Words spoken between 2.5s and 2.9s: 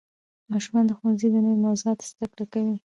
کوي